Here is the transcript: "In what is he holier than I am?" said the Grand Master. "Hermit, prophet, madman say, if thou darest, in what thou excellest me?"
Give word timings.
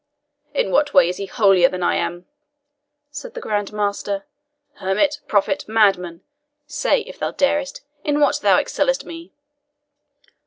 "In 0.55 0.71
what 0.71 0.95
is 0.95 1.17
he 1.17 1.27
holier 1.27 1.69
than 1.69 1.83
I 1.83 1.93
am?" 1.95 2.25
said 3.11 3.35
the 3.35 3.39
Grand 3.39 3.71
Master. 3.71 4.25
"Hermit, 4.77 5.19
prophet, 5.27 5.65
madman 5.67 6.23
say, 6.65 7.01
if 7.01 7.19
thou 7.19 7.29
darest, 7.29 7.81
in 8.03 8.19
what 8.19 8.39
thou 8.41 8.57
excellest 8.57 9.05
me?" 9.05 9.31